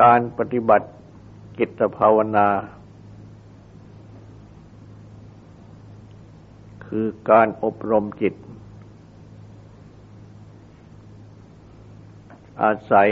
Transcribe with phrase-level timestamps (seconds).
[0.00, 0.88] การปฏิบัติ
[1.58, 2.48] กิตภาวนา
[6.86, 8.34] คือการอบรมจิต
[12.62, 13.10] อาศัย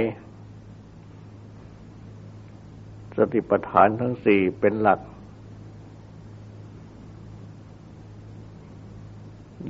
[3.17, 5.01] สติปัฏฐานทั้งสี่เป็นหลัก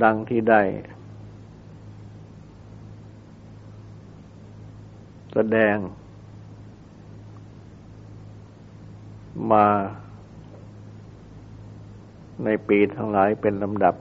[0.03, 0.63] ดังที่ได้
[5.33, 5.77] แสดง
[9.51, 9.65] มา
[12.45, 13.95] ในปีทั้งหลายเป็นลำดับ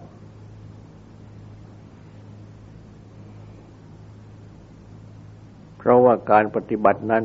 [5.77, 7.23] เพราะว่าการปฏิบัตินั้น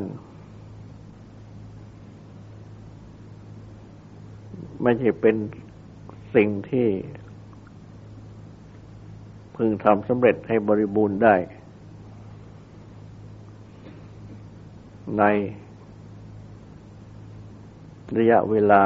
[4.81, 5.35] ไม่ใช่เป็น
[6.35, 6.87] สิ่งที่
[9.55, 11.35] พึงทำสำเร็จให้บริบูรณ์ได้
[15.17, 15.23] ใน
[18.15, 18.81] ระยะเวลา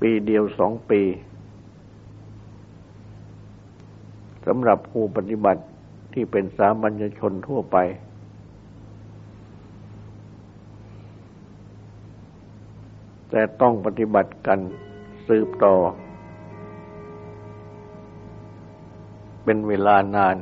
[0.00, 1.02] ปีเดียวสองปี
[4.46, 5.62] สำหรับผู้ปฏิบัติ
[6.14, 7.76] ที่เป็นสามัญชนทั่วไป
[13.30, 14.58] แต่ต้องปฏิบัติกัน
[15.28, 15.74] สืบต่อ
[19.44, 20.36] เป็นเวลานาน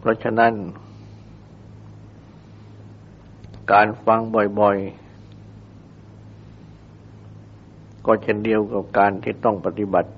[0.00, 0.52] เพราะฉะนั้น
[3.72, 4.20] การฟัง
[4.60, 10.10] บ่อยๆ ก็เช่นเดียวกับการที่ต้องปฏิบัติ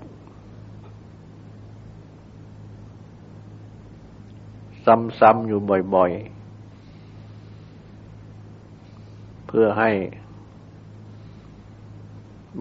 [5.21, 5.61] ซ้ำๆอยู่
[5.95, 6.23] บ่อยๆ
[9.47, 9.91] เพื่อให้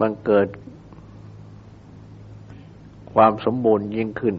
[0.00, 0.48] บังเกิด
[3.12, 4.36] ความสมบูรณ์ยิ่งขึ้น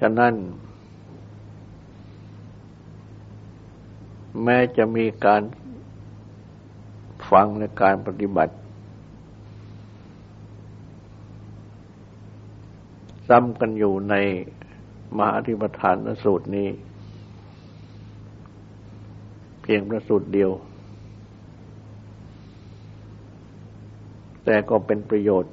[0.00, 0.34] ฉะนั้น
[4.44, 5.42] แม้จะมีการ
[7.30, 8.54] ฟังในการปฏิบัติ
[13.28, 14.14] ซ้ำกันอยู่ใน
[15.16, 16.68] มหาธิปทานสูตรนี้
[19.62, 20.50] เพียงพระสูตรเดียว
[24.44, 25.52] แต่ก็เป็นประโยชน์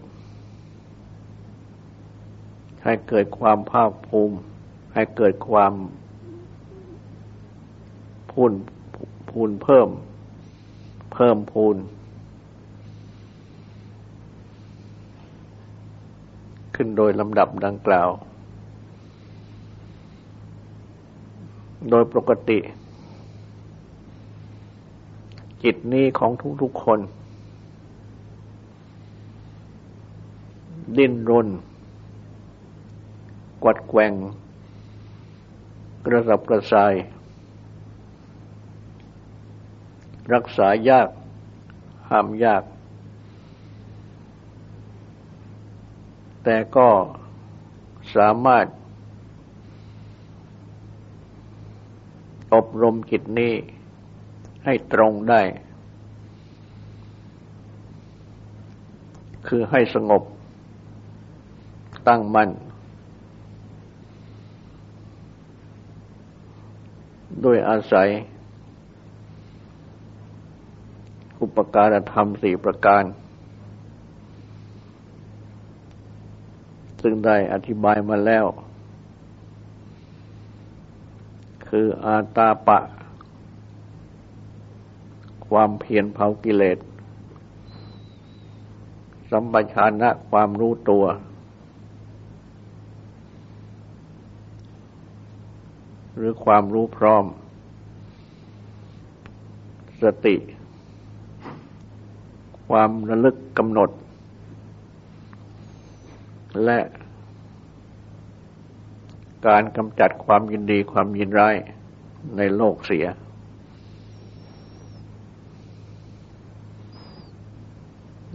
[2.86, 4.36] ให้เกิดความภาคภูมิ
[4.94, 5.74] ให้เกิดความ
[8.32, 8.54] พูน
[9.30, 9.90] พูนเพิ่ม
[11.14, 11.76] เพิ่มพูน
[16.76, 18.10] ขึ้นโดยลำดับดังกล่าว
[21.90, 22.60] โดยปกติ
[25.64, 26.32] จิตนี้ของ
[26.62, 27.00] ทุกๆคน
[30.98, 31.48] ดิ้นรน
[33.66, 34.14] วัดแกง
[36.06, 36.94] กระสับกระส่าย
[40.34, 41.10] รักษายาก
[42.10, 42.64] ห้ามยาก
[46.44, 46.90] แต่ก็
[48.16, 48.66] สามารถ
[52.54, 53.54] อบรมจิตนี้
[54.66, 55.42] ให้ตรงได้
[59.48, 60.24] คือให้สงบ
[62.08, 62.50] ตั้งมั่น
[67.46, 68.10] ด้วยอาศัย
[71.42, 73.04] อุปการธรรมสี่ประการ
[77.02, 78.46] ซึ่งได้อธิบายมาแล้ว
[81.68, 82.80] คืออาตาปะ
[85.48, 86.78] ความเพียรเผากิเลส
[89.30, 91.06] สัมปชัญญะความรู้ตัว
[96.26, 97.26] รือความรู้พร้อม
[100.04, 100.36] สติ
[102.68, 103.90] ความระลึกกำหนด
[106.64, 106.80] และ
[109.48, 111.56] การกำจัดความยินดีความยินร้าย
[112.38, 113.06] ในโลกเสีย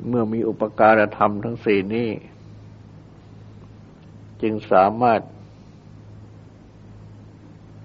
[0.08, 2.08] เมื่อมีอุปการธรรมทั้งสี่นี้
[4.42, 5.20] จึงสามารถ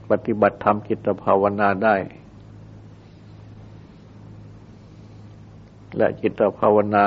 [0.09, 1.95] ปฏิบัติธรรมจิตภาวนาได้
[5.97, 7.05] และจิตภาวนา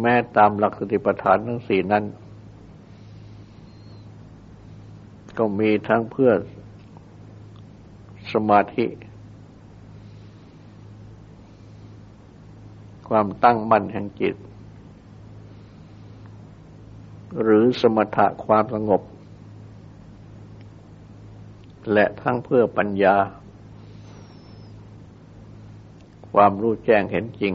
[0.00, 2.04] แม้ตามหลักสติปัฏฐานทั้งสี่นั้น
[5.38, 6.32] ก็มีทั้งเพื่อ
[8.32, 8.86] สมาธิ
[13.08, 14.34] ความตั้งมั่นแห่งจิต
[17.42, 19.02] หรือสมถะความสงบ
[21.92, 23.16] และทั้งเพื่อปัญญา
[26.32, 27.54] ความรู้แจ้งเห็นจริง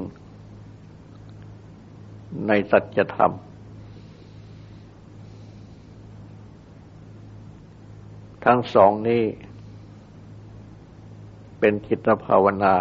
[2.48, 3.34] ในสัจธรรม
[8.46, 9.24] ทั้งสองนี้
[11.60, 12.76] เป็นจิตภาวนา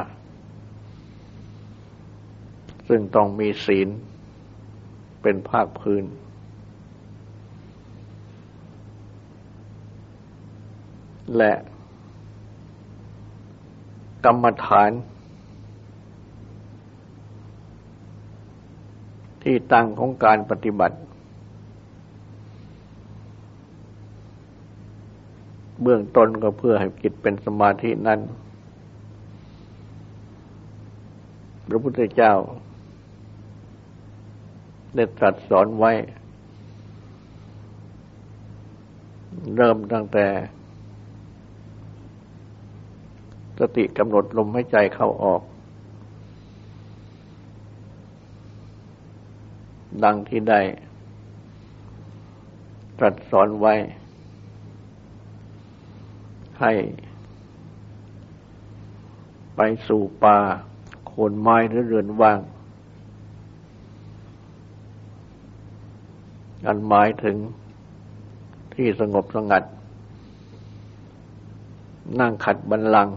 [2.89, 3.89] ซึ่งต้องมีศีล
[5.23, 6.05] เป็นภาคพื้น
[11.37, 11.53] และ
[14.25, 14.91] กรรมฐาน
[19.43, 20.97] ที่ตั้งของการปฏิบัติ
[25.83, 28.21] เบื้องต้นก็เพื่อให้จิตเป็นสมาธินั้น
[31.69, 32.35] พระพุทธเจ้า
[34.95, 35.93] ได้ตรัสสอนไว้
[39.57, 40.27] เริ่มตั้งแต่
[43.59, 45.43] สติกำหนดลมหายใจเข้าออก
[50.05, 50.61] ดังที่ได้
[52.99, 53.75] ตรัสสอนไว้
[56.61, 56.73] ให้
[59.57, 60.39] ไปสู่ป่า
[61.07, 62.41] โคนไม้หรือเรือนว่าง
[66.67, 67.37] อันหมายถึง
[68.75, 69.63] ที่สงบสงัด
[72.21, 73.09] นั่งขัดบันลัง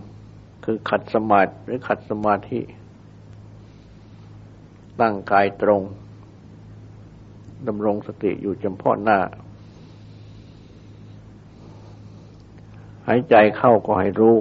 [0.63, 2.59] คือขัดสมาธิหรือขัดสมาธิ
[4.99, 5.81] ตั้งกายตรง
[7.67, 9.19] ดำรงสติอยู่เฉพาะหน้า
[13.07, 14.37] หายใจเข้าก็ให้รู้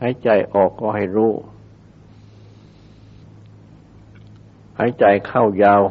[0.00, 1.32] หายใจออกก็ให้รู้
[4.78, 5.82] หายใจเข้ายาว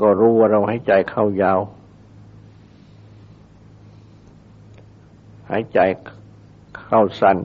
[0.00, 1.60] ก็รู้ว่าเราหายใจเข้ายาว
[5.50, 5.80] หายใจ
[6.78, 7.38] เข้าสั้น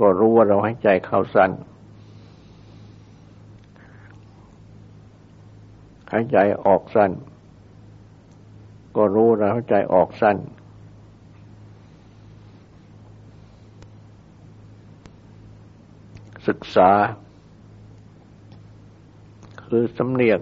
[0.00, 1.50] ก็รู้ว่าเราหายใจเข้าสั้น
[6.12, 7.10] หายใจออกสั้น
[8.96, 10.36] ก็รู้แล้วหายใจออกสั้น
[16.48, 16.90] ศึกษา
[19.64, 20.40] คือสำเนียก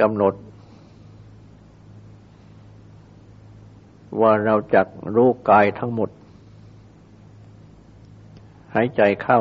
[0.00, 0.34] กำหนด
[4.20, 6.10] ว่าเราจักรู้กายทั้งหมด
[8.74, 9.40] หายใจเข้า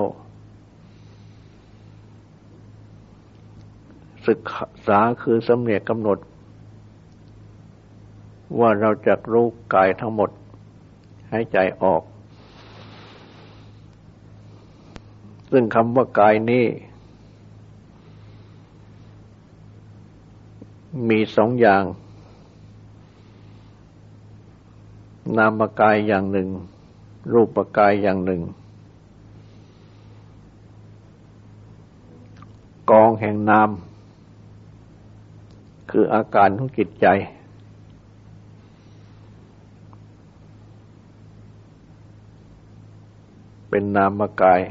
[4.27, 4.39] ศึก
[4.87, 6.17] ษาคือสำเนียกกำหนด
[8.59, 10.29] ว่าเราจะรู้กายทั้งหมด
[11.29, 12.03] ให้ใจออก
[15.51, 16.65] ซึ่งคำว่ากายนี้
[21.09, 21.83] มีสองอย่าง
[25.37, 26.49] นามกายอย่างหนึ่ง
[27.33, 28.41] รูปกายอย่างหนึ่ง
[32.91, 33.69] กองแห่งนาม
[35.91, 37.07] คืออาการของจิตใจ
[43.69, 44.61] เป็นนามกาย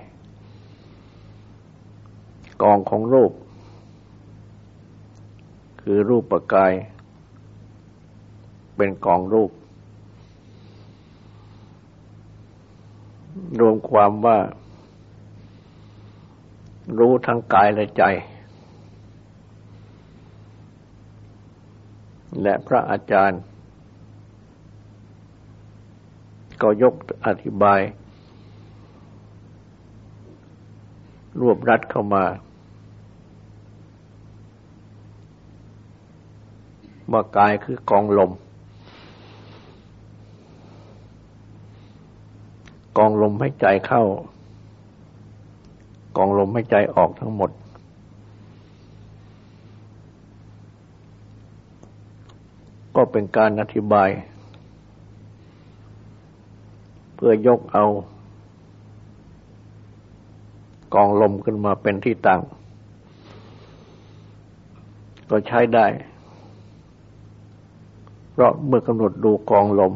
[2.62, 3.32] กองของรูป
[5.80, 6.72] คือรูปกาย
[8.76, 9.50] เป็นกองรูป
[13.60, 14.38] รวมความว่า
[16.98, 18.02] รู้ทั้งกายและใจ
[22.42, 23.40] และพระอาจารย์
[26.62, 26.94] ก็ยก
[27.26, 27.80] อธิบาย
[31.40, 32.24] รวบรัดเข้ามา
[37.12, 38.30] ว่ากายคือกองลม
[42.98, 44.02] กองลมให้ใจเข้า
[46.16, 47.50] กองลมให้ใจออกทั้งหมด
[52.96, 54.08] ก็เป็นการอธิบาย
[57.14, 57.84] เพื่อยกเอา
[60.94, 62.40] กองลมขึ้นมาเป็นที่ตั้ง
[65.30, 65.86] ก็ใช้ได้
[68.32, 69.92] เพราะเมื่อกำหนดดูกองลม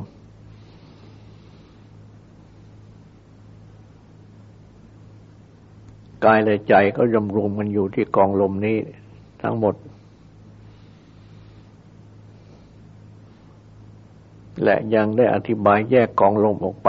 [6.24, 8.76] กายและใจก็ยำรวมกันอยู่ที่กองลมนี้
[9.42, 9.74] ทั้งหมด
[14.64, 16.88] และยังได้อธิบายแยกกองลมออกไป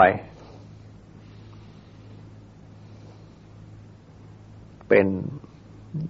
[4.88, 5.06] เป็น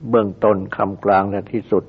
[0.09, 1.85] เบื้องต้นคำกลางและที่สุด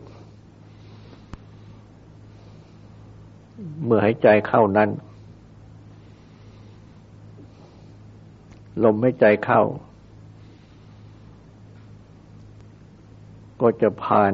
[3.86, 4.90] เมื่อหายใจเข้านั้น
[8.84, 9.62] ลมหายใจเข้า
[13.62, 14.34] ก็จะผ่าน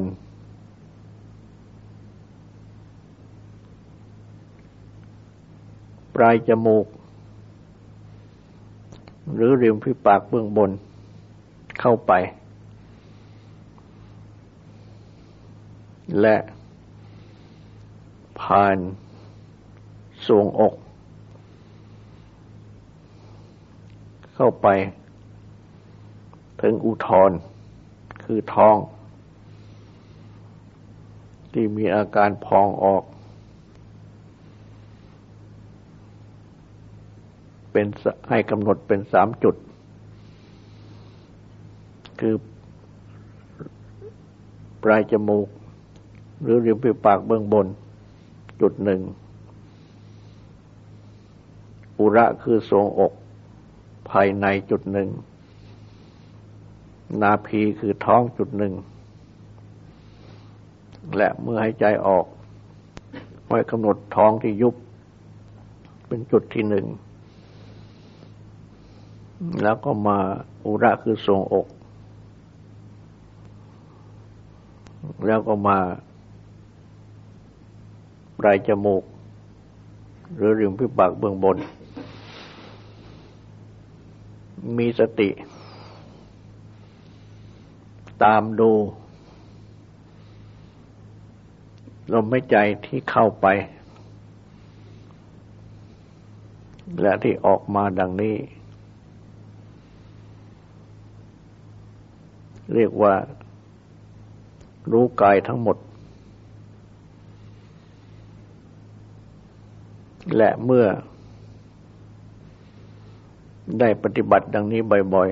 [6.15, 6.85] ปลายจมูก
[9.33, 10.71] หรือริมฝีปากเบื้องบน
[11.79, 12.11] เข้าไป
[16.21, 16.35] และ
[18.41, 18.77] ผ่าน
[20.25, 20.73] สวงอก
[24.35, 24.67] เข้าไป
[26.61, 27.31] ถึงอุทธร
[28.23, 28.77] คือท้อง
[31.59, 33.03] ที่มีอาการพองออก
[37.71, 37.87] เป็น
[38.29, 39.55] ให้กำหนดเป็นสามจุด
[42.19, 42.35] คือ
[44.83, 45.47] ปลายจมูก
[46.41, 47.67] หรือริมฝีปากเบื้องบน
[48.61, 49.01] จุดหนึ่ง
[51.99, 53.13] อุระคือทรงอก
[54.09, 55.09] ภายในจุดหนึ่ง
[57.21, 58.75] นาพีคือท้องจุดหนึ่ง
[61.15, 62.25] และเมื่อให้ใจออก
[63.47, 64.75] ไว้กำหนดท้องที่ยุบ
[66.07, 66.85] เป็นจุดที่หนึ่ง
[69.63, 70.17] แล้วก็มา
[70.65, 71.67] อุระคือทรงอก
[75.27, 75.77] แล้วก็มา
[78.39, 79.03] ปลายจมูก
[80.35, 81.57] หรือริมฝีปากเบื้องบน
[84.77, 85.29] มีสติ
[88.23, 88.71] ตามดู
[92.13, 93.45] ลมหายใจที่เข้าไป
[97.01, 98.35] และที่ออกมาดังนี้
[102.73, 103.13] เรียกว่า
[104.91, 105.77] รู้กายทั้งหมด
[110.35, 110.85] และเมื่อ
[113.79, 114.81] ได้ปฏิบัติดังนี้
[115.13, 115.29] บ่อย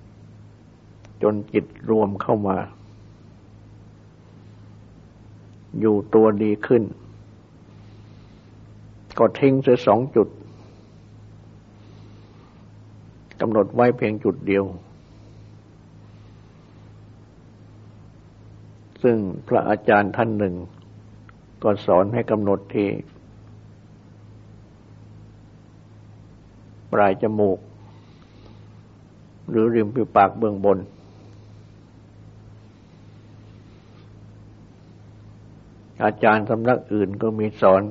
[0.00, 2.56] ๆ จนจิตรวมเข้ามา
[5.80, 6.82] อยู่ตัวดีขึ้น
[9.18, 10.28] ก็ทิ้งเสียสองจุด
[13.40, 14.64] กำหนดไว้เพียงจุดเดียว
[19.02, 19.16] ซึ่ง
[19.48, 20.54] พระอาจารย์ท่านหนึ่ง
[21.62, 22.88] ก็สอนให้กำหนดที่
[26.92, 27.58] ปลายจมูก
[29.48, 30.78] หรือริมฝีปากเบื้องบน
[36.02, 37.82] อาจารย์สำนักอื่นก็มีสอน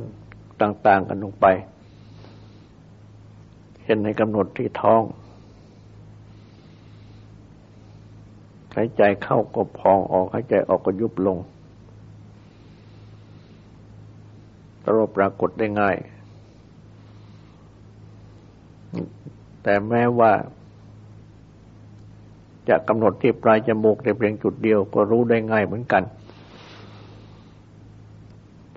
[0.62, 1.46] ต่าง ๆ กันลงไป
[3.84, 5.02] เห็นในกำหนดที่ท้อง
[8.76, 11.38] หายใจเข้าก็พองออกหายใจออกก็ยุบลง
[14.84, 15.96] ตรปรากฏได้ง่าย
[19.64, 20.32] แต่แม้ว่า
[22.70, 26.04] จะกำหนดที่ปลายจมูกในเพียงจุดเดียวก็รู้ได้ง่ายเหมือนกัน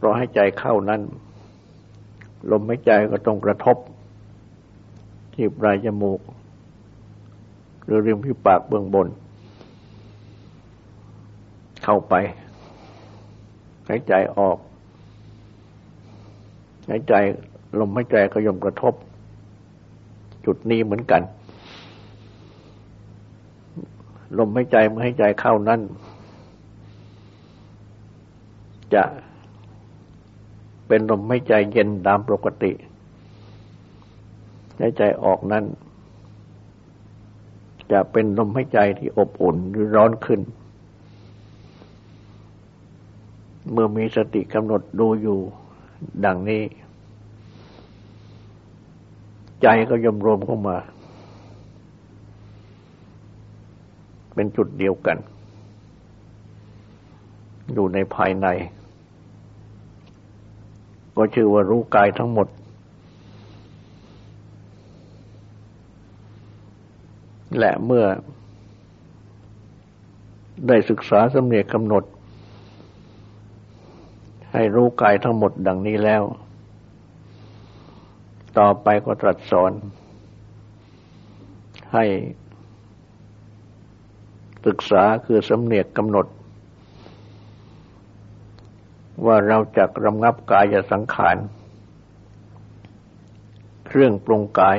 [0.06, 1.00] เราะให้ใจเข้านั้น
[2.50, 3.76] ลมหายใจก็ต้องกระทบ
[5.34, 6.20] ที่ปลายจมูก
[7.84, 9.08] หรือริมฝีปากเบื้องบน
[11.84, 12.14] เข้าไป
[13.88, 14.58] หายใจออก
[16.88, 17.14] หายใจ
[17.80, 18.94] ลมหายใจก็ย่อมกระทบ
[20.44, 21.22] จุดนี้เหมือนกัน
[24.38, 25.80] ลมหายใจเมื่อให้ใจเข้านั้น
[28.94, 29.04] จะ
[30.88, 32.72] เป็นลมหายใจเย็นตามปกติ
[34.80, 35.64] หายใจออกนั้น
[37.92, 40.40] จะเป็นลมหายใจที่อบอุ่นหรือร้อนขึ้น
[43.72, 45.38] เมื่อมีสติกำหนดดูอยู่
[46.24, 46.62] ดังนี้
[49.62, 50.76] ใจก็ยมรวมเข้ามา
[54.34, 55.18] เป็นจุดเดียวกัน
[57.74, 58.46] อยู่ในภายใน
[61.16, 62.48] ก็ชื่อว่ารู้กายทั้งหมด
[67.58, 68.04] และเมื่อ
[70.68, 72.04] ได้ศึกษาสำเนียกกำหนด
[74.52, 76.22] ให้รู้กายทั้งหมดดังนี้แล้ว
[78.58, 79.72] ต่อไปก็ตรัสสอน
[81.94, 82.04] ให้
[84.66, 86.26] ศึกษาคือสำเนียกกำหนด
[89.24, 91.36] ว่าเราจะรำงับกายสังขาร
[93.86, 94.78] เครื่องปรุงกาย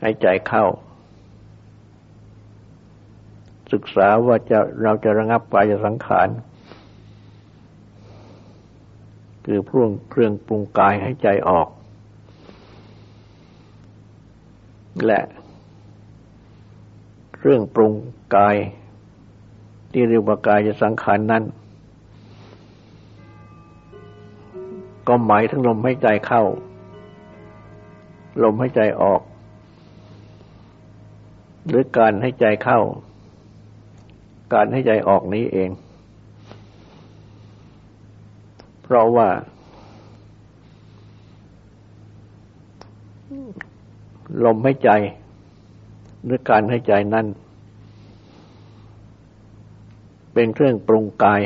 [0.00, 0.64] ให้ใจเข้า
[3.72, 6.28] ศึกษาว่าจะเราจะระงับกายสังขาร
[9.44, 11.68] คือพ่วงเครื่องปรุงกายให้ใจออก
[15.06, 15.20] และ
[17.34, 17.92] เครื่องปรุง
[18.36, 18.56] กาย
[19.92, 21.44] ที่เรียกว่ากายจะสังขารนนั้น
[25.08, 26.42] ก็หมายถึงลมให้ใจเข้า
[28.44, 29.20] ลมให้ใจออก
[31.68, 32.80] หรือการให้ใจเข้า
[34.54, 35.70] การให้ใจออกนี้เอง
[38.82, 39.28] เพราะว่า
[44.44, 44.90] ลมหายใจ
[46.24, 47.26] หรือการหายใจนั้น
[50.32, 51.40] เป็นเครื่องปรุงกาย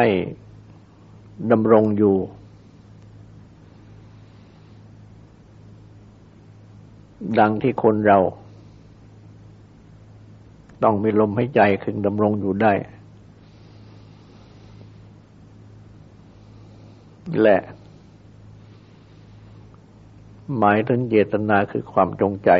[0.00, 0.10] ให้
[1.52, 2.16] ดำรงอยู่
[7.38, 8.18] ดังที่คนเรา
[10.82, 12.72] ต้องมีลมหายใจคึงดำรงอยู่ได้
[17.42, 17.58] และ
[20.58, 22.50] หมายถึงเจตนาคือความจงใจ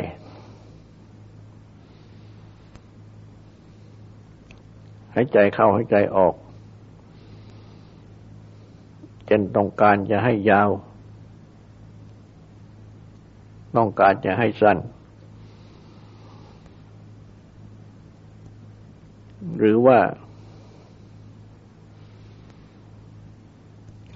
[5.15, 6.35] หายใจเข้าหายใจออก
[9.31, 10.71] เจนต้องการจะให้ยาว
[13.77, 14.79] ต้องการจะให้สั้น
[19.59, 19.99] หรือว่า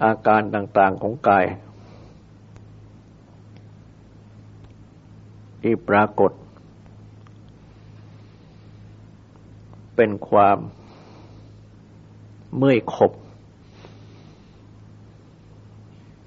[0.03, 1.45] อาการต่างๆของกาย
[5.61, 6.31] ที่ปรากฏ
[9.95, 10.57] เป็นความ
[12.57, 13.11] เมื่อยขบ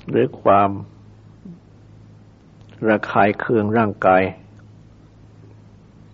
[0.09, 0.71] หรือความ
[2.89, 4.23] ระคายเคืองร่างกาย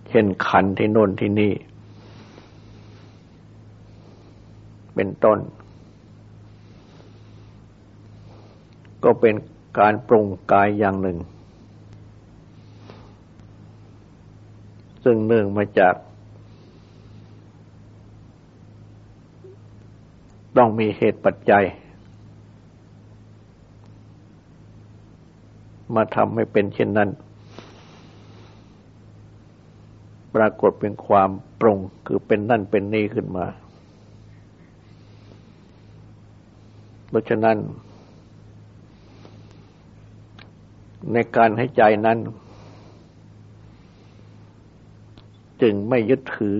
[0.09, 1.53] เช่นขันที่โน่นที่นี่
[4.95, 5.39] เป็นต้น
[9.05, 9.35] ก็เป็น
[9.79, 11.19] การปรุงกายอย่างหนึ่ง
[15.05, 15.95] ซึ่งเนื่องมาจาก
[20.57, 21.65] ต้องมีเหตุปัจจัย
[25.95, 27.11] มาทำให้เป็นเช่นนั้น
[30.35, 33.47] ปรากฏเป็นความปรุงคือเป็นนั่นเป็นนี่ขึ้นมา
[37.09, 37.57] เพราะฉะนั้น
[41.13, 42.19] ในการให้ใจนั้น
[45.63, 46.57] จึงไม่ยึดถือ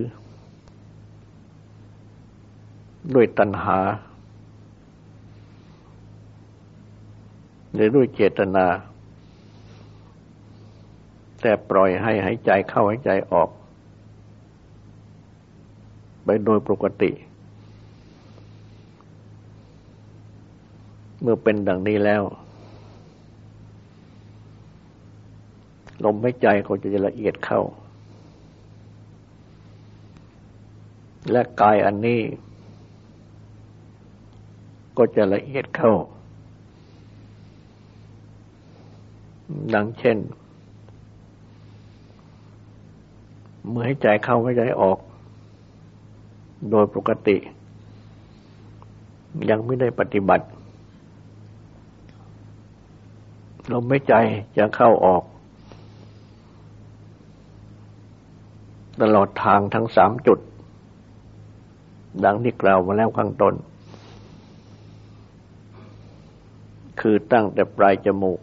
[3.15, 3.79] ด้วยตัณหา
[7.73, 8.65] หรือด้วยเจตนา
[11.45, 13.49] แต่ปล่อยให้หายใจเข้าหายใจออก
[16.23, 17.11] ไปโดยปกติ
[21.21, 22.23] เมื่อเป็นดังนี้แล้ว
[26.03, 27.61] ลมหายใจก็จะละเอียดเข้า
[31.31, 32.21] และกายอันนี้
[34.97, 35.93] ก็จะละเอียดเข้า
[39.73, 40.17] ดังเช่น
[43.69, 44.99] เมื่อให้ใจเข้าให้ใจออก
[46.69, 47.37] โดยปกติ
[49.49, 50.45] ยังไม่ได้ปฏิบัติ
[53.71, 54.13] ลมหายใจ
[54.57, 55.23] จะเข้าออก
[59.01, 60.39] ตลอดทางทั้งสามจุด
[62.25, 63.53] ดังที่กล่าวมาแล้วข้างต้น
[66.99, 68.39] คือตั้งแต่ปลายจมูก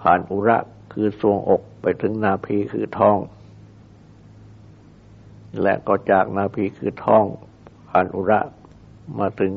[0.00, 0.58] ผ่านอุระ
[0.92, 3.18] คือทรวงอกไปถึงนาพีคือท้อง
[5.62, 7.24] และก็จากนาพีคือท้อง
[7.88, 8.40] ผ่านอุระ
[9.18, 9.52] มาถึง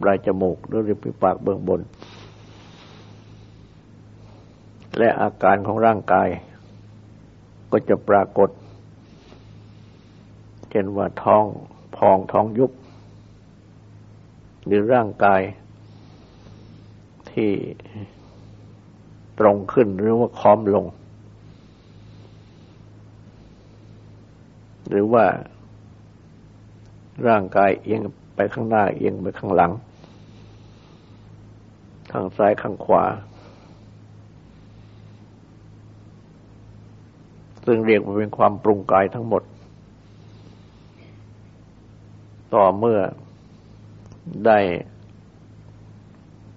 [0.00, 1.80] ปลายจมูกหรือริมฝีปากเบื้องบน
[4.98, 6.28] และอาการของร่างกาย
[7.72, 8.50] ก็จะปรากฏ
[10.70, 11.44] เช่นว่าท้อง
[11.96, 12.72] พองท้องยุบ
[14.64, 15.42] หรือร่างกาย
[17.30, 17.50] ที่
[19.38, 20.86] ตรงขึ้นหรือว่าค้อมลง
[24.88, 25.24] หรือว่า
[27.26, 28.00] ร่างกายเอียง
[28.34, 29.72] ไปข้างหน้าเอียงไปข้างหลัง
[32.12, 33.04] ข้างซ้ายข้างขวา
[37.66, 39.42] ซึ่งเรียกว่าเป็นความปรุงกายทั้งหมด
[42.54, 43.00] ต่อเมื่อ
[44.46, 44.58] ได้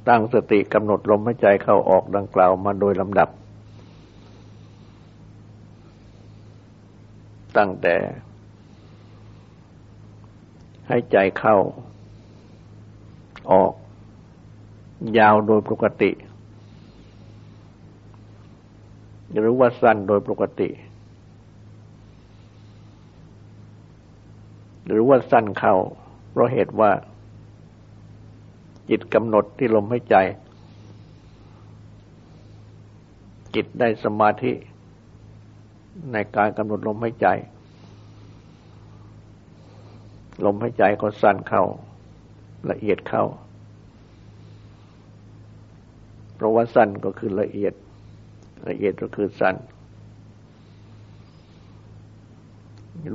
[0.08, 3.30] ตั้งสติกำหนดลมหายใจเข้าออกดังกล่าวมาโดยลำดับ
[7.58, 7.96] ตั้งแต่
[10.88, 11.58] ให้ใจเข้า
[13.52, 13.74] ออก
[15.18, 16.12] ยาวโดยปกติ
[19.40, 20.70] หรือว่าสั้นโดยปกติ
[24.88, 25.76] หรือว่าสั้นเข้า
[26.32, 26.92] เพราะเหตุว่า
[28.90, 30.16] จิตกำหนดที่ลมหายใจ
[33.56, 34.54] จิตได้สมาธิ
[36.12, 37.28] ในการกำหนดลมหายใจ
[40.46, 41.64] ลมหายใจก็สั้นเข้า
[42.70, 43.26] ละเอียดเข้า
[46.36, 47.74] เพราะว่าสั้นก็คือละเอียด
[48.68, 49.56] ละเอียดก็คือสั้น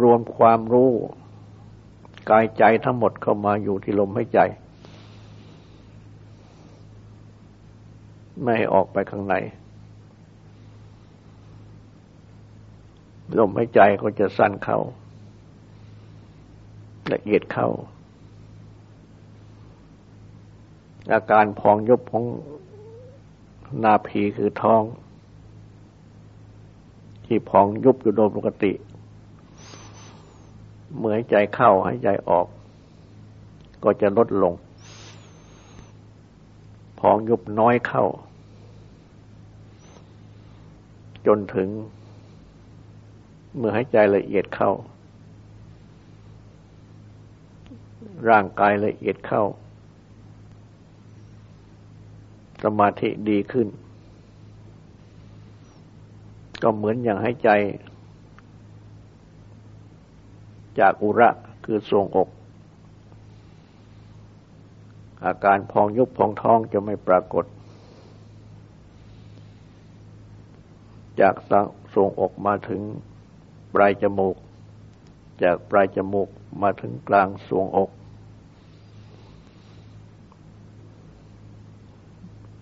[0.03, 0.91] รวมความรู้
[2.31, 4.41] กายใจทั้งหมดเข้ามาอยู่ที่ลมหายใจ
[8.43, 9.35] ไม่ให้ออกไปข้างใน
[13.39, 14.79] ลมหายใจก็จะสั้นเข้า
[17.13, 17.69] ละเอียดเข้า
[21.13, 22.25] อาการพองยุบของ
[23.85, 24.83] นาภีคือท้อง
[27.25, 28.73] ที่พองยุบอยู่โดยปกติ
[30.99, 32.47] เมื่อหายใจเข้าหายใจออก
[33.85, 34.55] ก็จะลดลง
[37.07, 38.05] พองยุบน้อยเข้า
[41.27, 41.69] จนถึง
[43.57, 44.71] เมื่อหายใจละเอียดเข้า
[48.29, 49.43] ร่างกายละเอียดเข้า
[52.63, 53.69] สมาธิดีขึ้น
[56.63, 57.51] ก็เหมือนอย่างหายใจ
[60.81, 61.29] จากอุระ
[61.65, 62.29] คือทรวงอก
[65.27, 67.45] อาการพองยุบพองท้องจะไม่ปรากฏ
[71.21, 71.35] จาก
[71.95, 72.81] ทรงอกมาถึง
[73.75, 74.37] ปลายจมูก
[75.43, 76.29] จากปลายจมูก
[76.63, 77.91] มาถึงกลางสวงอก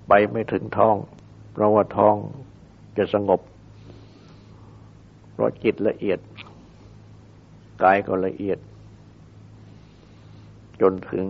[0.09, 0.97] ไปไม่ถึงท้อง
[1.53, 2.15] เพราะว่าท้อง
[2.97, 3.41] จะสงบ
[5.33, 6.19] เพราะจิตละเอียด
[7.83, 8.59] กายก็ละเอียด
[10.81, 11.27] จนถึง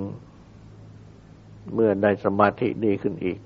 [1.75, 3.39] เมื่อได้สมาธิดีขึ้นอีก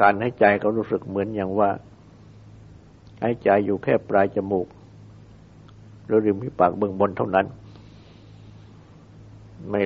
[0.00, 1.70] การให้ใจก็รู้สึกเหมือนอย่างว่า
[3.22, 4.66] ให้ใจอยู่แค่ปลายจมูก
[6.06, 7.46] หรือริมฝีปากเบื้องบนเท่านั้น
[9.70, 9.80] ไม่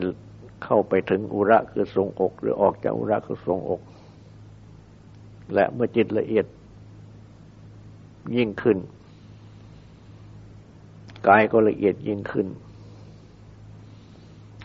[0.64, 3.80] เข้าไปถึงอุระคือทรงอก หรือออกจากอุระคือทรงอก
[5.54, 6.46] และเมื่อจิตละเอียด
[8.36, 8.78] ยิ่งขึ้น
[11.28, 12.46] กายก็ละเอียดยิ่งขึ้น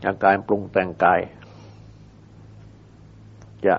[0.08, 1.22] อาการปรุงแต่งกาย
[3.66, 3.76] จะ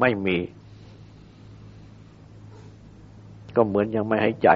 [0.00, 0.38] ไม่มี
[3.56, 4.48] ก็เหมือนยังไม่ให้ใจ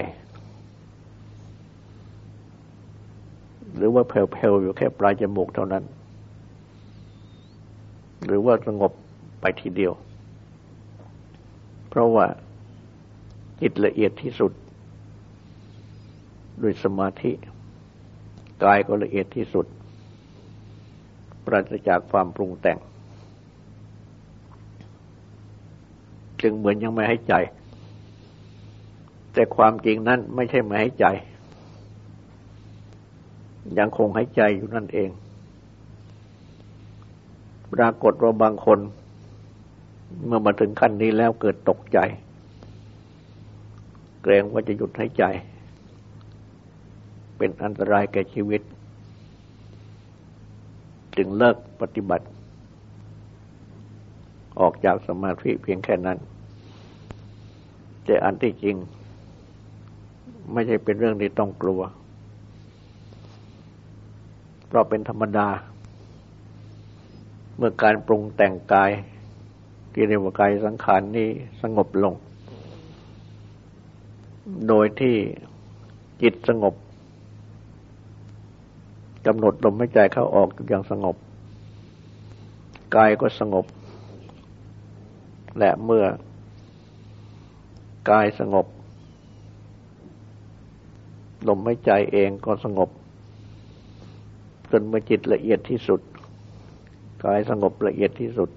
[3.77, 5.85] หรือว่าเพลวๆอยู่แค่ปลายจมูกเท่านั้น
[8.25, 8.93] หรือว่าสงบ
[9.41, 9.93] ไปทีเดียว
[11.89, 12.27] เพราะว่า
[13.61, 14.53] จิตละเอียดที่สุด
[16.63, 17.33] ด้วยสมาธิ
[18.63, 19.67] กายก็ละเอียดที่สุด
[21.45, 22.79] ปราศจากความปรุงแต่ง
[26.41, 27.35] จึงเหมือนยังไม่ให้ใจ
[29.33, 31.07] แต่ความจริงนั้นไม่ใช่ไม่ให้ใจ
[33.79, 35.11] ยังคงให้ใจอยู่นั่นเอง
[37.75, 38.79] ปรากฏว่าบางคน
[40.27, 41.99] เมื่อมาถึงขั้นนี้แล้วเกิดตกใจ
[44.23, 45.25] เกรงว่าจะหยุดให้ใจ
[47.37, 48.63] เป็นอันตรายแก่ชีวิต
[51.17, 52.27] จึงเลิกปฏิบัติ
[54.61, 56.19] ออกจากสมาธิเพียงแค่นั้น
[58.05, 58.77] แต่อันที่จริง
[60.53, 61.81] ไม่ใช่เป็นเรื่องที่ต้องกลัว
[64.67, 65.49] เพราะเป็นธรรมดา
[67.57, 68.91] เมื่อการปรุงแต่งกาย
[69.93, 71.29] ที่เรียกว่ากายสังขารนี้
[71.63, 72.15] สงบลง
[74.69, 75.17] โดยที่
[76.23, 76.75] จิตสงบ
[79.27, 81.17] กำหนดลมหายใจเข้าออกอย่างสงบ
[82.97, 83.67] กายก็สงบ
[85.59, 86.05] และเมื่อ
[88.11, 88.67] กายสงบ
[91.49, 92.91] ลมหายใจเองก็สงบ
[94.71, 96.01] จนเมื่อจิตละเอียดที่สุด
[97.25, 98.51] กายสงบละเอียดที่สุด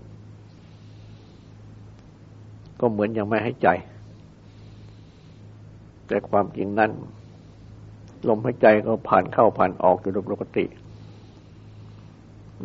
[2.80, 3.68] ก็เหมือนยังไม่ให้ใจ
[6.08, 6.92] แต่ความจริงนั้น
[8.28, 10.66] ลมหายใจก็ผ่านเข้าผ่านออกอยู่โดยปกติ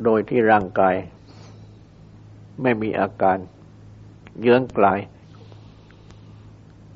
[0.04, 0.94] โดยที่ร่างกาย
[2.62, 3.38] ไม่มีอาการ
[4.40, 4.98] เยื้องกลาย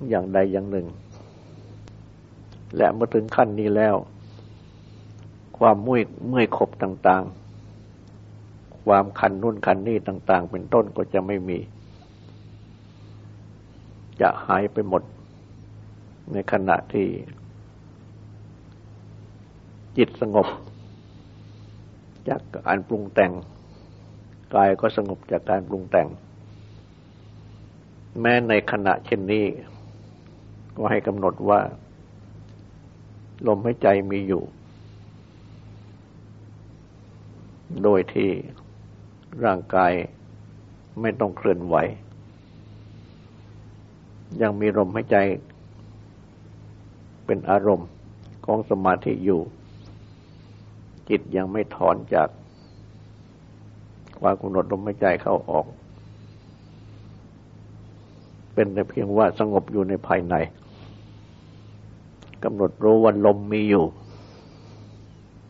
[0.09, 0.87] อย่างใดอย่างหนึ่ง
[2.77, 3.97] และเมื่อถึงขั้นนี้แล้ว
[5.59, 11.59] ความมุ่ยเมื่อยขบต่างๆ ความคันนุ่นคันนี่ต่าง ๆ เป็นต้นก็จะไม่มี
[14.21, 15.03] จะหายไปหมด
[16.33, 17.07] ในขณะที่
[19.97, 20.47] จิตสงบ
[22.29, 23.33] จากการปรุงแต่ง
[24.55, 26.09] กายก็สงบจากการปรุงแต่ง
[28.21, 29.45] แม้ในขณะเช่นนี้
[30.77, 31.61] ก็ให้กำหนดว่า
[33.47, 34.43] ลมหายใจมีอยู่
[37.83, 38.31] โดยที่
[39.45, 39.93] ร่างกาย
[41.01, 41.77] ไม่ต้องเคลื่อนไหว
[44.43, 45.17] ยังมีลมหายใจ
[47.27, 47.89] เป็นอารมณ์
[48.47, 49.41] ของสมาธิอยู่
[51.09, 52.29] จิตยังไม่ถอนจาก
[54.21, 55.67] ความกำหนดลมหายใจเข้าออก
[58.55, 60.35] เป็นแต่เพียงว่าสงบอยู่ในภายใน
[62.45, 63.85] กำหนดรู้วันลมมีอยู่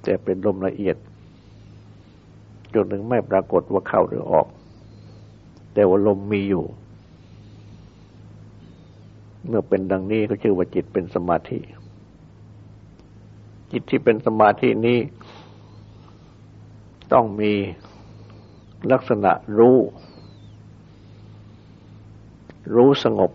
[0.02, 0.96] แต่เป็นลมละเอียด
[2.74, 4.46] จนถึงไม่ปรากฏว่าเข้าหรือออก
[5.74, 6.64] แต่ว่าลมมีอยู่
[9.46, 11.58] เมื่อเป็นดังนี้ก็ชื่อว่าจิตเป็นสมาธิ
[13.72, 14.98] จิตที่เป็นสมาธินี้
[17.12, 17.52] ต้องมี
[18.92, 19.76] ลักษณะรู้
[22.74, 23.30] รู้สงบ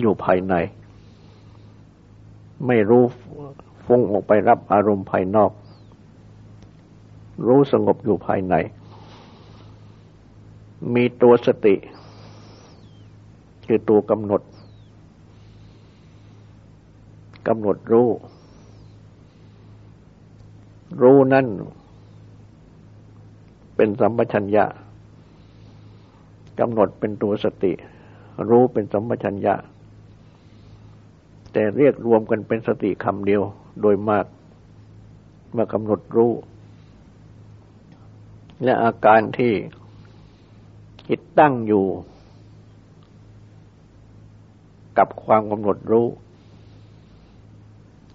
[0.00, 0.54] อยู่ภายใน
[2.66, 3.02] ไม่รู้
[3.86, 5.52] ฟุ้งออกไปรับอารมณ์ภายนอก
[7.46, 8.54] รู้สงบอยู่ภายใน
[10.94, 11.74] มีตัวสติ
[13.66, 14.42] คือตัวกำหนด
[17.48, 18.08] กำหนดรู้
[21.00, 21.46] รู้นั่น
[23.76, 24.64] เป็นสัมปชัญญะ
[26.60, 27.72] กำหนดเป็นตัวสติ
[28.48, 29.54] รู้เป็นสัมปชัญญะ
[31.52, 33.42] แต่เรียกรวมกันเป็นสติคำเดียว
[33.80, 34.26] โดยมาก
[35.52, 36.32] เมื่อกำหนดรู้
[38.64, 39.52] และอาการที่
[41.08, 41.84] จิตตั้งอยู่
[44.98, 46.06] กับความกำหนดรู้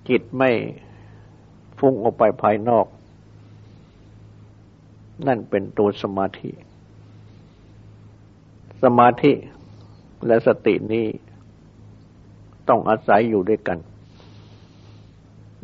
[0.10, 0.52] จิตไม่
[1.80, 2.86] ฟุ้งออกไปภายนอก
[5.28, 6.52] นั่นเป็นตัวสมาธิ
[8.84, 9.34] สมาธิ
[10.26, 11.06] และสตินี้
[12.68, 13.78] ต้องอาศัยอยู่ด้วยกัน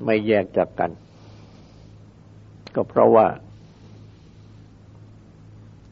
[0.04, 0.92] ไม่แยกจากกัน
[2.76, 3.28] ก็เพราะว่า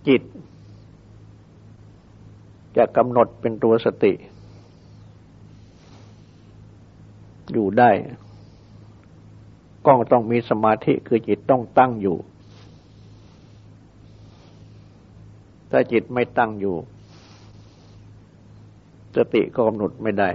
[0.08, 0.22] จิต
[2.78, 4.14] จะกำหนดเป็นตัวสติ
[7.52, 7.90] อยู่ได้
[9.86, 12.18] ก็ต้องมีสมาธิคือจิตต้องตั้งอยู่
[15.72, 16.76] ถ้าจิตไม่ตั้งอยู่
[19.16, 20.30] สติก็กำหนดไม่ได้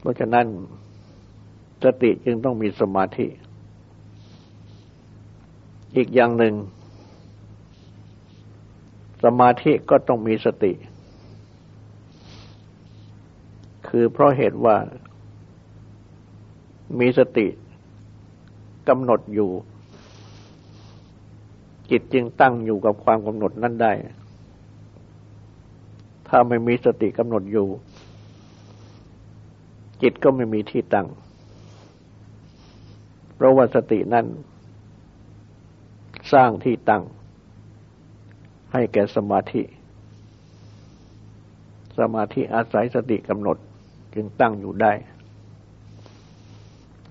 [0.00, 0.46] เพราะฉะนั้น
[1.84, 3.26] สติจึงต้องมีสมาธิ
[5.96, 6.54] อีกอย่างหนึ่ง
[9.24, 10.72] สมาธิก็ต้องมีสติ
[13.88, 14.76] คือเพราะเหตุว่า
[16.98, 17.46] มีสติ
[18.88, 19.50] กำหนดอยู่
[21.90, 23.92] จิตจึงตั้งอยู่กับความกำหนดนั้นได้
[26.28, 27.66] ถ้าไม่มีสติกำหนดอยู่
[30.02, 31.06] จิตก็ไม่มีที่ตั้ง
[33.34, 34.26] เพราะว่าสตินั้น
[36.32, 37.02] สร้างที่ตั้ง
[38.72, 39.62] ให้แก่สมาธิ
[41.98, 43.56] สมาธิอาศัยสติกำหนด
[44.14, 44.92] จึงตั้งอยู่ได้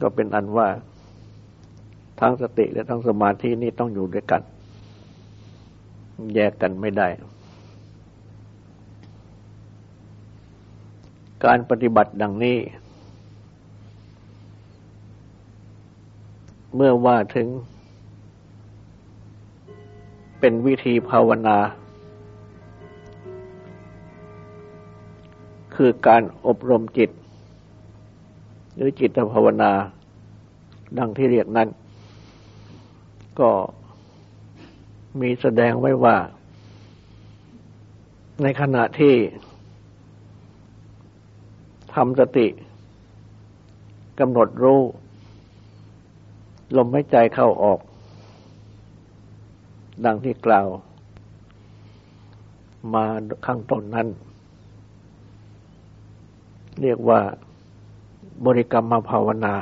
[0.02, 0.68] ก็เป็นอันว่า
[2.20, 4.42] ทั้งสติและทั้งสมาธินี่ต้องอยู่ด้วยกัน
[6.34, 7.08] แยกกันไม่ได้
[11.46, 12.58] การปฏิบัติดังนี้
[16.76, 17.48] เมื่อว่าถึง
[20.40, 21.58] เป็นวิธีภาวนา
[25.76, 27.10] คือการอบรมจิต
[28.76, 29.72] หรือจิตภาวนา
[30.98, 31.70] ดังที่เรียกนั้น
[33.40, 33.52] ก็
[35.22, 36.18] มีแสดงไว้ว่า
[38.44, 39.16] ในขณะที่
[41.94, 42.48] ทำสติ
[44.20, 44.82] กำหนดรู้
[46.78, 47.80] ลมหายใจเข้าออก
[50.06, 50.68] ดังที่กล่าว
[52.94, 53.06] มา
[53.46, 54.08] ข้างต้นนั้น
[56.82, 57.22] เรียกว่า
[58.46, 59.54] บริกรรมมาภาวนา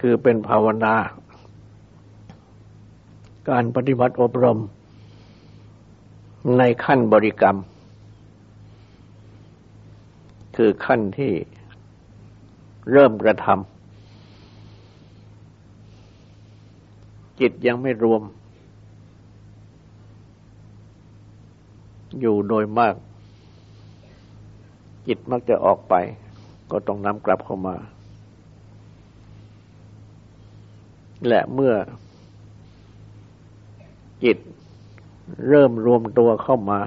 [0.00, 0.94] คือเป็นภาวนา
[3.50, 4.60] การปฏิบัติอบรม
[6.58, 7.56] ในขั้นบริกรรม
[10.56, 11.32] คือขั้นที่
[12.92, 13.58] เริ่มกระทำ
[17.40, 18.22] จิตยังไม่รวม
[22.20, 22.94] อยู่โดยมาก
[25.06, 25.94] จิตมักจะออกไป
[26.70, 27.76] ก็ต้องนำกลับเข้ามา
[31.28, 31.74] และเมื่อ
[34.24, 34.38] จิต
[35.48, 36.80] เริ่มรวมตัวเข้ามา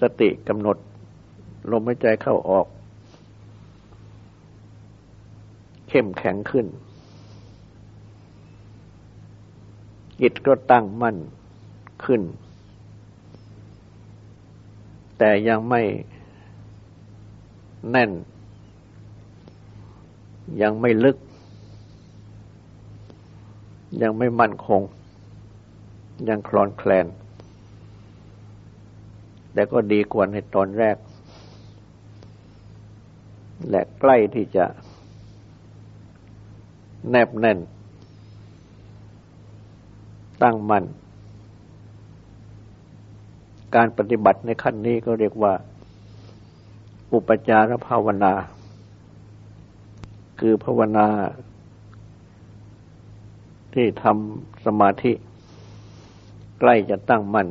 [0.00, 0.76] สติกำหนด
[1.70, 2.66] ลมหายใจเข้าออก
[5.88, 6.66] เข้มแข็งขึ้น
[10.20, 11.16] จิตก็ตั้งมั่น
[12.04, 12.20] ขึ้น
[15.18, 15.82] แต่ยังไม่
[17.90, 18.10] แน่น
[20.62, 21.16] ยังไม่ลึก
[24.02, 24.82] ยังไม่มั่นคง
[26.28, 27.06] ยังคลอนแคลน
[29.52, 30.96] แต่ก็ดีกว่าในตอนแรก
[33.70, 34.64] และใกล้ที่จะ
[37.10, 37.58] แนบแน่น
[40.42, 40.84] ตั้งมั่น
[43.76, 45.52] การปฏิบัติในขั้นนี้ก็เรียกว่า
[47.14, 48.32] อุปจารภาวนา
[50.40, 51.06] คือภาวนา
[53.74, 55.12] ที่ทำสมาธิ
[56.60, 57.48] ใกล้จะตั้งมั่น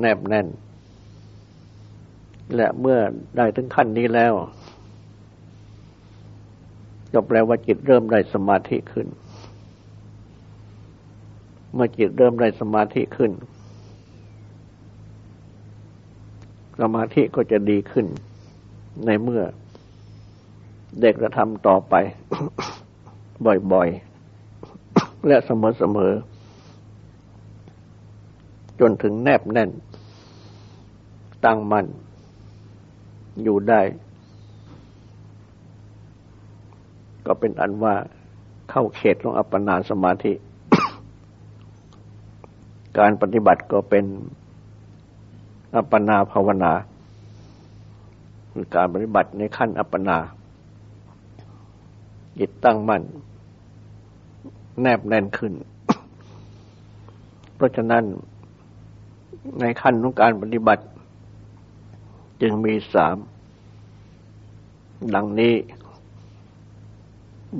[0.00, 0.46] แนบแน่น
[2.56, 2.98] และเมื่อ
[3.36, 4.32] ได้ถึงขั้นนี้แล้ว
[7.12, 9.06] ก็แปลว่าจิตเริ่มได้สมาธิขึ้น
[11.74, 13.32] เมื่อจิตเริ่มได้สมาธิขึ้น
[16.80, 18.06] สมาธิก็จะดีขึ้น
[19.06, 19.42] ในเมื่อ
[21.00, 21.94] เด็กกระทำต่อไป
[23.72, 29.70] บ่อยๆ และเสมอๆ จนถึงแนบแน่น
[31.44, 31.86] ตั้งมั่น
[33.42, 33.80] อยู่ได้
[37.26, 37.94] ก็เป็นอันว่า
[38.70, 40.32] เข้าเขตของอัปปนาสมาธิ
[42.98, 44.04] การปฏิบัติก็เป็น
[45.74, 46.72] อัปปนาภาวนา
[48.52, 50.18] คือการปฏิบัติในขั้นอัปปนา
[52.38, 53.02] จิตตั้งมั่น
[54.80, 55.52] แนบแน่นขึ้น
[57.56, 58.04] เพราะฉะนั้น
[59.60, 60.84] ในขั้นของการปฏิบัติ
[62.40, 63.16] จึงมีสาม
[65.14, 65.54] ดังนี้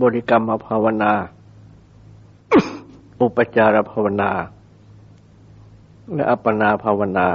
[0.00, 1.12] บริกรรมภาวนา
[3.20, 4.30] อุปจารภาวนา
[6.14, 7.28] และอัปปนาภาวนา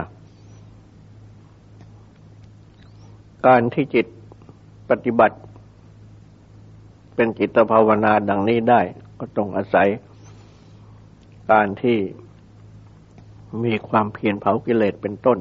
[3.47, 4.05] การที่จิต
[4.89, 5.37] ปฏิบัติ
[7.15, 8.81] เป็นจิตภาวนาดังนี้ได้
[9.19, 9.87] ก็ต้องอาศัย
[11.51, 11.97] การที่
[13.63, 15.39] มีความเพียรเผากิเลสเป็นต้น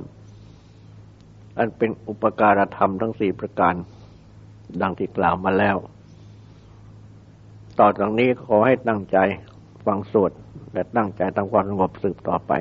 [1.59, 3.75] อันเป็นอุปการธรรมทั้งสี่ประการ
[4.81, 5.77] ดังที่กล่าวมาแล้ว
[7.79, 9.19] ต่อจากนี้ขอให้ตั้งใจ
[9.87, 10.33] ฟังสวด
[10.73, 12.53] และตั้งใจทำความสงบสืบต่อไป